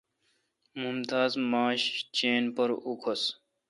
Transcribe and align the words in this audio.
ممتاز 0.83 1.31
ماݭہ 1.51 1.83
چین 2.17 2.43
پر 2.55 2.69
اوکھس۔ 2.85 3.21